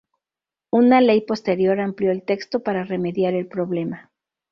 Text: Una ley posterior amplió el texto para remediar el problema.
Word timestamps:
Una 0.71 0.99
ley 0.99 1.21
posterior 1.21 1.79
amplió 1.79 2.09
el 2.11 2.23
texto 2.23 2.63
para 2.63 2.83
remediar 2.85 3.35
el 3.35 3.45
problema. 3.47 4.09